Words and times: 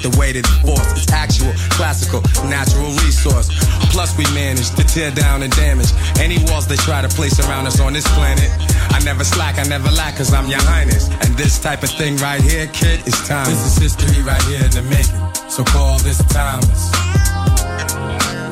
The 0.00 0.12
weight 0.18 0.36
of 0.36 0.42
the 0.42 0.56
force. 0.64 0.92
It's 0.92 1.12
actual, 1.12 1.52
classical, 1.74 2.22
natural 2.48 2.90
resource. 3.04 3.48
Plus, 3.90 4.16
we 4.16 4.24
manage 4.34 4.70
to 4.76 4.84
tear 4.84 5.10
down 5.10 5.42
and 5.42 5.52
damage 5.56 5.90
any 6.18 6.38
walls 6.50 6.66
they 6.66 6.76
try 6.76 7.02
to 7.02 7.08
place 7.08 7.38
around 7.40 7.66
us 7.66 7.80
on 7.80 7.92
this 7.92 8.06
planet. 8.14 8.50
I 8.90 9.00
never 9.04 9.24
slack, 9.24 9.58
I 9.58 9.64
never 9.64 9.90
lack, 9.90 10.16
cause 10.16 10.32
I'm 10.32 10.48
your 10.48 10.62
highness. 10.62 11.08
And 11.24 11.36
this 11.36 11.58
type 11.58 11.82
of 11.82 11.90
thing 11.90 12.16
right 12.18 12.40
here, 12.40 12.66
kid, 12.68 13.06
is 13.06 13.16
time. 13.26 13.46
This 13.46 13.64
is 13.64 13.76
history 13.78 14.22
right 14.22 14.42
here 14.44 14.64
in 14.64 14.70
the 14.70 14.82
making. 14.82 15.20
So 15.50 15.64
call 15.64 15.98
this 16.00 16.18
timeless. 16.28 16.92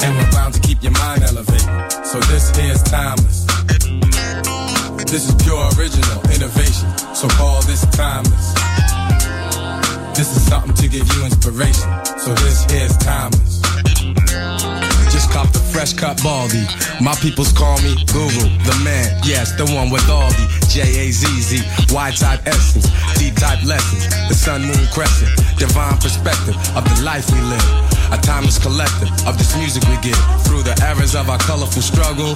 And 0.02 0.16
we're 0.16 0.30
bound 0.32 0.54
to 0.54 0.60
keep 0.60 0.82
your 0.82 0.92
mind 0.92 1.22
elevated. 1.22 1.92
So 2.06 2.20
this 2.30 2.54
here's 2.56 2.82
timeless. 2.82 3.46
This 5.06 5.28
is 5.28 5.34
pure 5.42 5.62
original 5.78 6.20
innovation. 6.34 6.88
So 7.14 7.28
call 7.28 7.62
this 7.62 7.86
timeless. 7.92 8.95
This 10.16 10.34
is 10.34 10.48
something 10.48 10.72
to 10.72 10.88
give 10.88 11.06
you 11.12 11.24
inspiration. 11.26 11.84
So 12.16 12.32
this 12.40 12.64
here's 12.72 12.96
timeless. 12.96 13.60
Just 15.12 15.30
cop 15.30 15.52
the 15.52 15.60
fresh 15.60 15.92
cut 15.92 16.16
baldy. 16.24 16.64
My 17.04 17.14
peoples 17.20 17.52
call 17.52 17.76
me 17.84 17.92
Guru, 18.08 18.48
the 18.64 18.80
man. 18.82 19.20
Yes, 19.24 19.52
the 19.60 19.68
one 19.76 19.90
with 19.90 20.08
all 20.08 20.32
the 20.40 20.46
J 20.72 20.80
A 21.04 21.12
Z 21.12 21.28
Z, 21.28 21.60
Y 21.92 22.10
type 22.16 22.40
essence, 22.46 22.88
D 23.20 23.30
type 23.36 23.62
lessons, 23.68 24.08
the 24.28 24.34
sun 24.34 24.62
moon 24.64 24.88
crescent, 24.88 25.28
divine 25.60 26.00
perspective 26.00 26.56
of 26.72 26.88
the 26.88 26.96
life 27.04 27.28
we 27.28 27.40
live. 27.52 27.68
A 28.08 28.16
timeless 28.16 28.56
collective 28.56 29.12
of 29.28 29.36
this 29.36 29.54
music 29.58 29.84
we 29.84 30.00
give. 30.00 30.16
Through 30.48 30.62
the 30.64 30.72
errors 30.80 31.14
of 31.14 31.28
our 31.28 31.38
colorful 31.44 31.82
struggle 31.82 32.32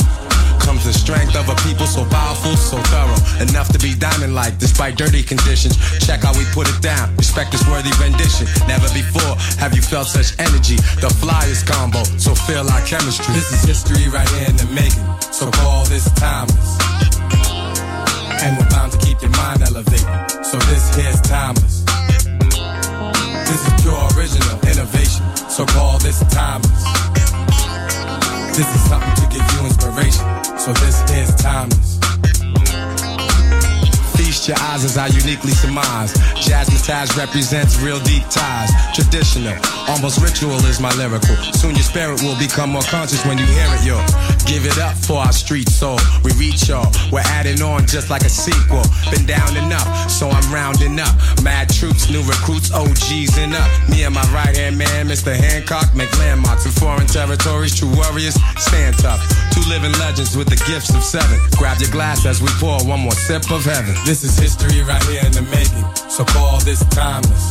comes 0.61 0.85
the 0.85 0.93
strength 0.93 1.35
of 1.35 1.49
a 1.49 1.57
people 1.67 1.87
so 1.87 2.05
powerful, 2.05 2.55
so 2.57 2.77
thorough. 2.93 3.19
Enough 3.43 3.73
to 3.73 3.79
be 3.79 3.95
diamond 3.95 4.35
like 4.35 4.59
despite 4.59 4.97
dirty 4.97 5.23
conditions. 5.23 5.77
Check 6.07 6.21
how 6.23 6.33
we 6.37 6.45
put 6.53 6.69
it 6.69 6.81
down. 6.81 7.17
Respect 7.17 7.53
this 7.53 7.67
worthy 7.67 7.91
rendition. 7.99 8.47
Never 8.69 8.89
before 8.93 9.35
have 9.59 9.75
you 9.75 9.83
felt 9.83 10.07
such 10.07 10.39
energy. 10.39 10.77
The 11.01 11.09
flyest 11.09 11.67
combo, 11.67 12.05
so 12.21 12.35
feel 12.35 12.69
our 12.69 12.85
chemistry. 12.85 13.35
This 13.35 13.51
is 13.51 13.65
history 13.65 14.09
right 14.13 14.29
here 14.37 14.49
in 14.49 14.57
the 14.57 14.69
making. 14.71 15.05
So 15.33 15.51
call 15.51 15.85
this 15.87 16.07
timeless. 16.21 16.71
And 18.45 18.57
we're 18.57 18.71
bound 18.71 18.93
to 18.93 18.99
keep 18.99 19.21
your 19.21 19.33
mind 19.33 19.63
elevated. 19.63 20.07
So 20.45 20.57
this 20.71 20.95
here's 20.95 21.21
timeless. 21.23 21.85
This 23.49 23.61
is 23.67 23.73
pure 23.83 24.05
original 24.15 24.57
innovation. 24.69 25.25
So 25.49 25.67
call 25.67 25.99
this 25.99 26.21
timeless. 26.31 27.50
This 28.61 28.75
is 28.75 28.89
something 28.91 29.15
to 29.15 29.39
give 29.39 29.53
you 29.55 29.65
inspiration. 29.65 30.59
So 30.59 30.75
this 30.75 31.01
is 31.13 31.35
timeless. 31.37 32.00
Your 34.51 34.59
eyes 34.63 34.83
as 34.83 34.99
I 34.99 35.07
uniquely 35.07 35.53
surmise. 35.53 36.13
Jazzmatazz 36.35 37.17
represents 37.17 37.79
real 37.79 38.01
deep 38.01 38.25
ties. 38.31 38.69
Traditional, 38.97 39.55
almost 39.87 40.19
ritual 40.21 40.59
is 40.67 40.81
my 40.81 40.91
lyrical. 40.97 41.37
Soon 41.55 41.77
your 41.79 41.87
spirit 41.87 42.21
will 42.23 42.37
become 42.37 42.71
more 42.71 42.83
conscious 42.91 43.25
when 43.25 43.39
you 43.39 43.47
hear 43.47 43.71
it, 43.71 43.87
yo. 43.87 43.95
Give 44.51 44.67
it 44.67 44.77
up 44.83 44.97
for 44.97 45.23
our 45.23 45.31
street 45.31 45.69
soul. 45.69 46.01
We 46.25 46.33
reach 46.35 46.67
y'all. 46.67 46.91
We're 47.13 47.23
adding 47.39 47.63
on 47.63 47.87
just 47.87 48.11
like 48.11 48.23
a 48.23 48.29
sequel. 48.29 48.83
Been 49.15 49.25
down 49.25 49.55
enough, 49.55 50.11
so 50.11 50.29
I'm 50.29 50.43
rounding 50.53 50.99
up. 50.99 51.15
Mad 51.45 51.71
troops, 51.71 52.11
new 52.11 52.23
recruits, 52.27 52.75
OGs 52.75 53.39
and 53.39 53.55
up. 53.55 53.71
Me 53.89 54.03
and 54.03 54.13
my 54.13 54.27
right 54.35 54.57
hand 54.57 54.77
man, 54.77 55.07
Mr. 55.07 55.31
Hancock, 55.31 55.95
make 55.95 56.11
landmarks 56.19 56.67
in 56.67 56.73
foreign 56.73 57.07
territories. 57.07 57.79
True 57.79 57.95
warriors, 57.95 58.35
stand 58.59 58.99
tough. 58.99 59.23
Two 59.55 59.63
living 59.71 59.93
legends 60.03 60.37
with 60.37 60.49
the 60.49 60.59
gifts 60.67 60.91
of 60.91 61.05
seven. 61.05 61.39
Grab 61.55 61.79
your 61.79 61.91
glass 61.91 62.27
as 62.27 62.43
we 62.43 62.49
pour 62.59 62.83
one 62.83 62.99
more 62.99 63.13
sip 63.13 63.49
of 63.53 63.65
heaven. 63.65 63.95
This 64.05 64.25
is 64.25 64.40
history 64.41 64.81
right 64.83 65.03
here 65.05 65.23
in 65.25 65.33
the 65.33 65.45
making. 65.53 65.85
So 66.09 66.25
call 66.25 66.59
this 66.61 66.81
timeless. 66.89 67.45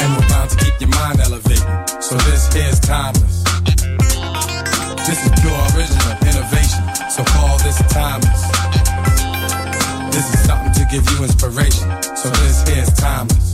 And 0.00 0.08
we're 0.14 0.28
bound 0.28 0.50
to 0.50 0.56
keep 0.60 0.76
your 0.80 0.90
mind 0.90 1.20
elevated. 1.20 1.64
So 2.02 2.14
this 2.28 2.52
here's 2.52 2.78
timeless. 2.80 3.42
This 5.08 5.18
is 5.24 5.32
pure 5.40 5.60
original 5.72 6.14
innovation. 6.28 6.84
So 7.08 7.24
call 7.24 7.56
this 7.64 7.80
timeless. 7.88 8.42
This 10.14 10.26
is 10.34 10.40
something 10.44 10.72
to 10.72 10.84
give 10.92 11.08
you 11.10 11.24
inspiration. 11.24 11.88
So 12.16 12.28
this 12.28 12.68
here's 12.68 12.92
timeless. 12.92 13.53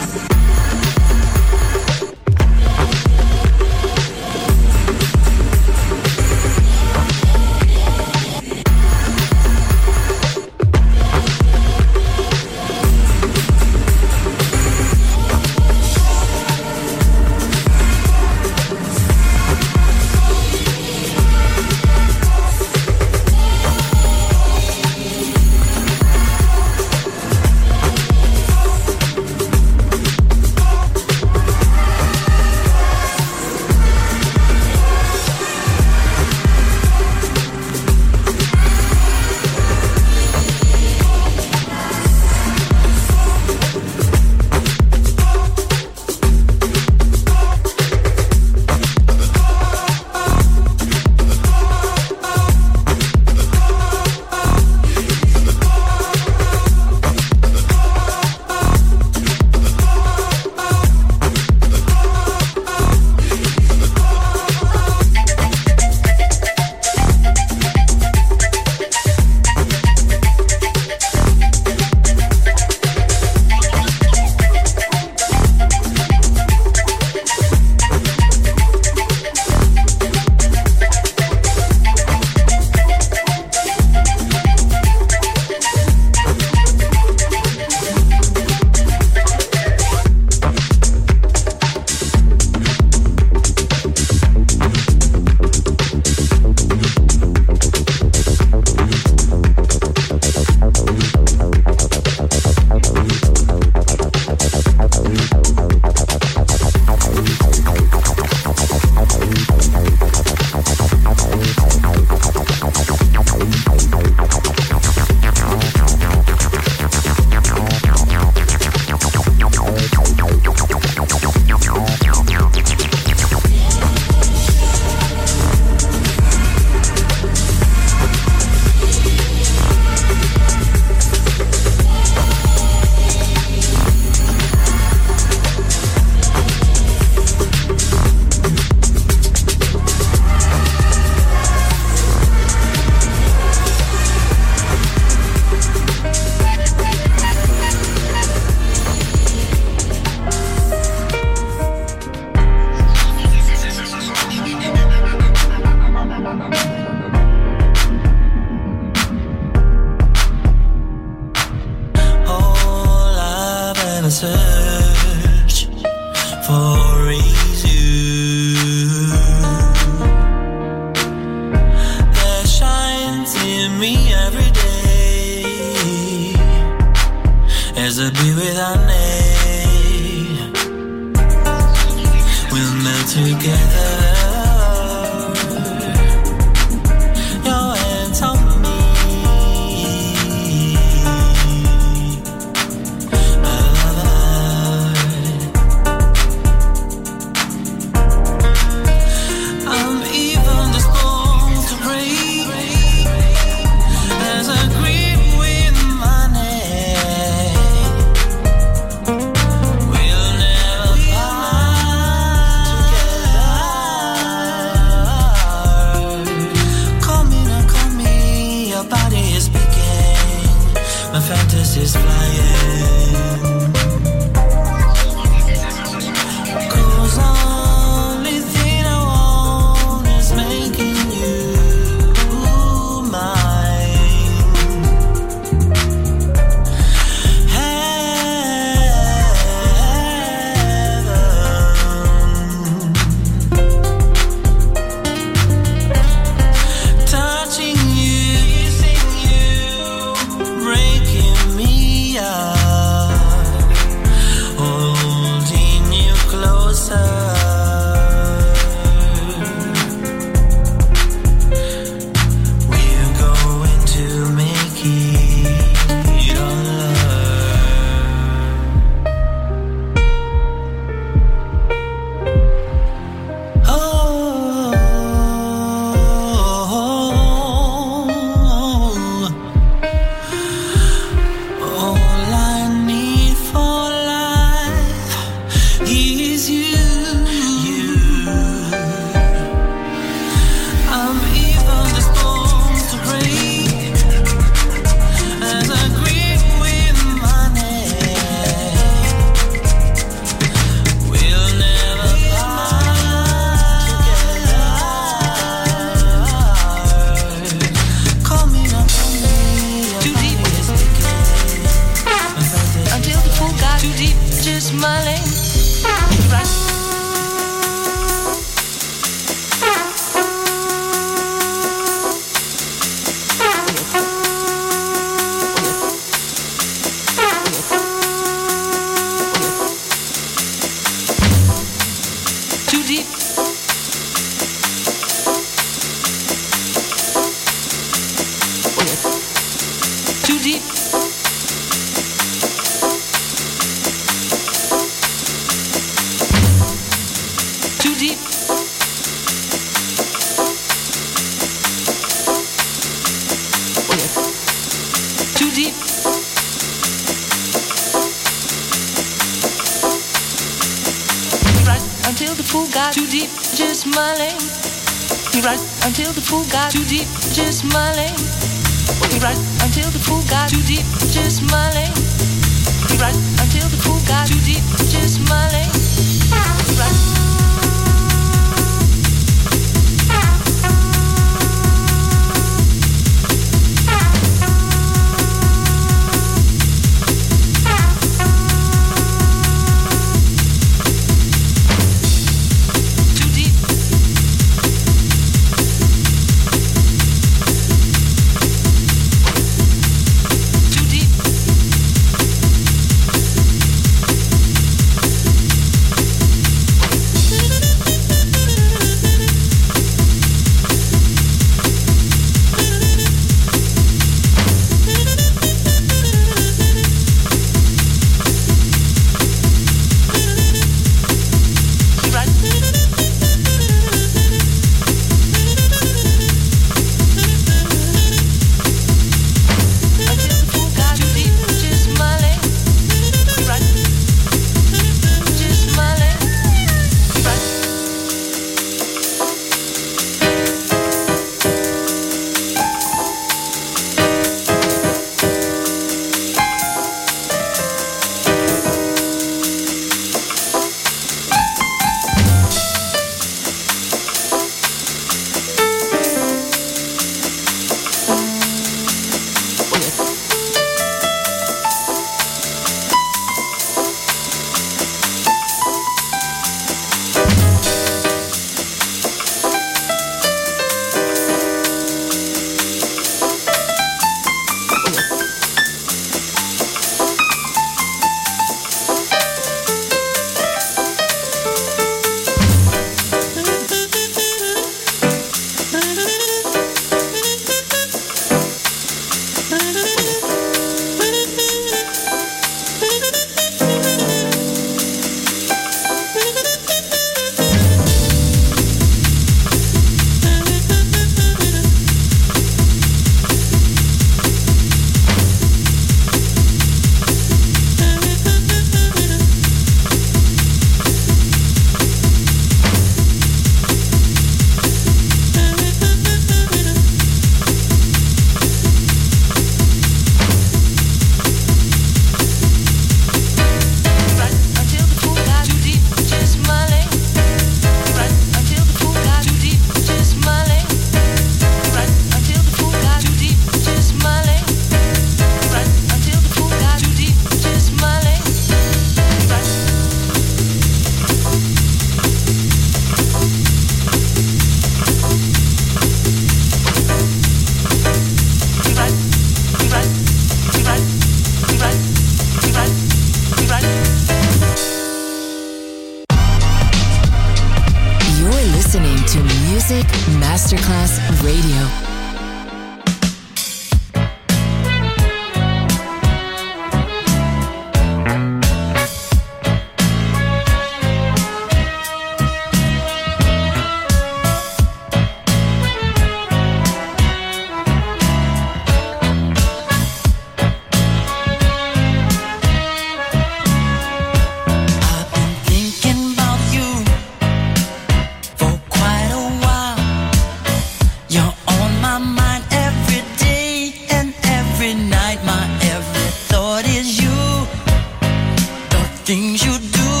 things 599.11 599.43
you 599.45 599.57
do 599.59 600.00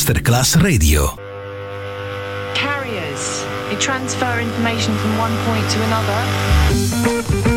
Masterclass 0.00 0.56
Radio. 0.62 1.14
Carriers, 2.54 3.44
you 3.70 3.76
transfer 3.78 4.40
information 4.40 4.96
from 4.96 5.18
one 5.18 5.36
point 5.44 5.70
to 5.70 5.82
another. 5.82 7.49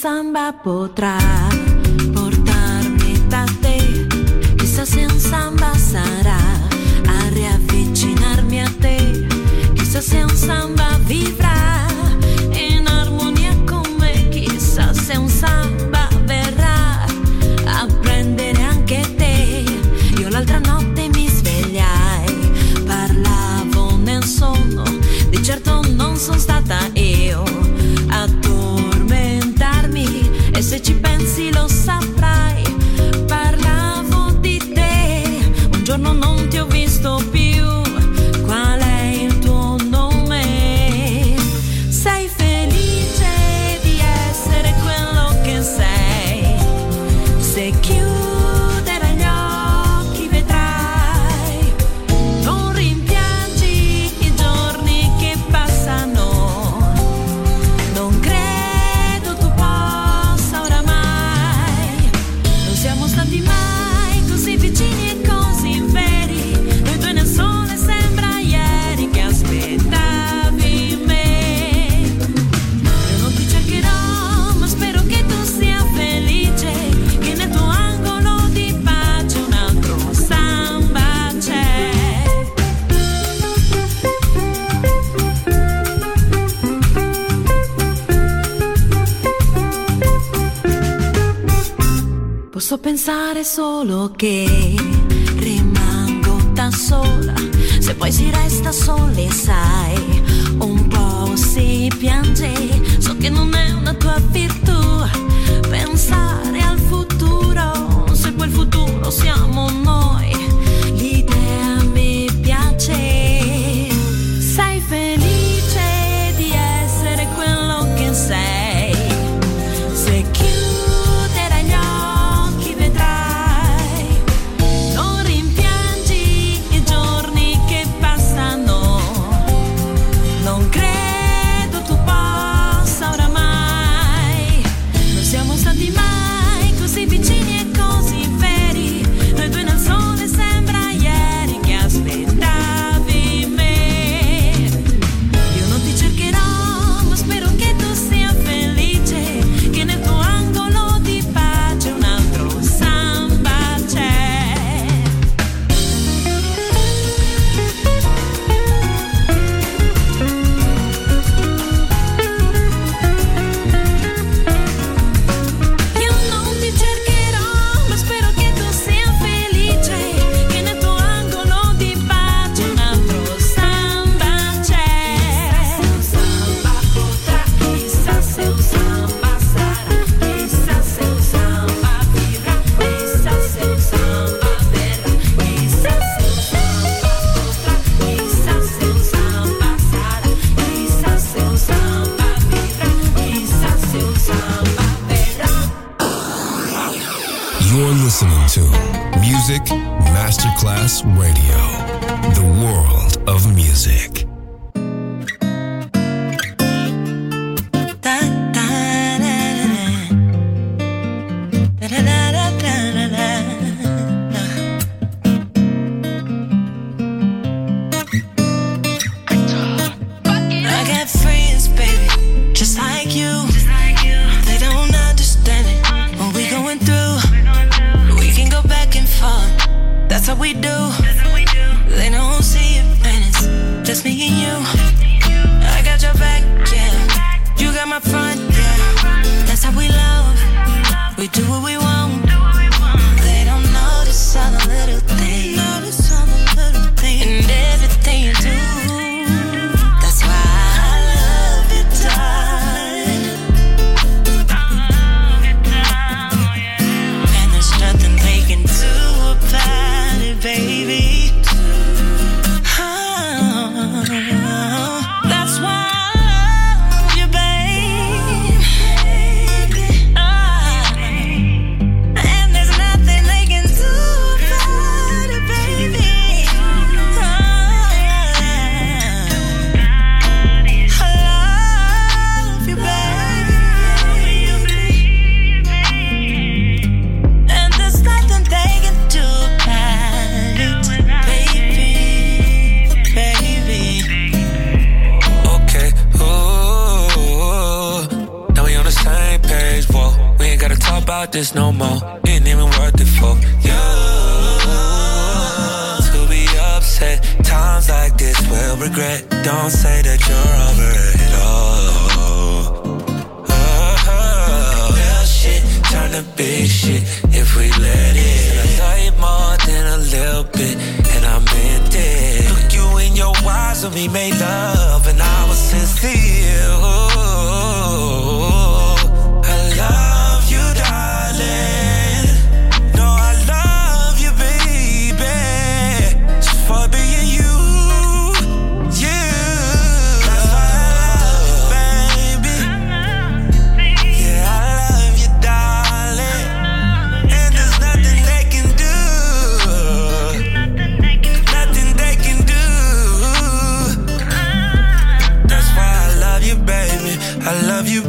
samba 0.00 0.50
potra. 0.50 1.49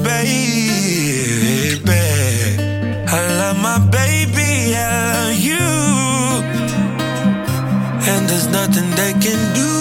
baby. 0.03 1.91
I 3.07 3.19
love 3.39 3.57
my 3.61 3.79
baby, 3.99 4.75
I 4.75 4.89
love 5.13 5.39
you. 5.49 5.67
And 8.09 8.29
there's 8.29 8.47
nothing 8.47 8.89
they 8.91 9.13
can 9.13 9.53
do. 9.55 9.80